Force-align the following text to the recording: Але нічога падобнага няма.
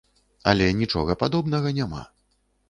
Але 0.51 0.69
нічога 0.79 1.17
падобнага 1.25 1.75
няма. 1.81 2.01